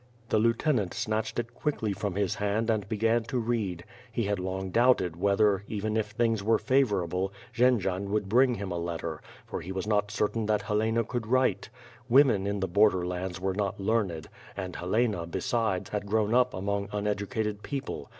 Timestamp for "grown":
16.07-16.33